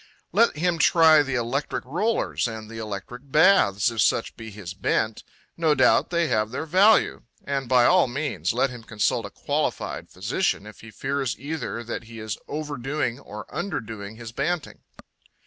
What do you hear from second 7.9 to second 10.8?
means let him consult a qualified physician